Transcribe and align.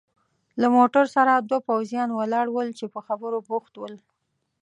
له 0.61 0.67
موټر 0.75 1.05
سره 1.15 1.33
دوه 1.49 1.59
پوځیان 1.69 2.09
ولاړ 2.13 2.45
ول 2.51 2.69
چې 2.79 2.85
په 2.93 2.99
خبرو 3.07 3.37
بوخت 3.49 3.73
ول. 3.77 3.95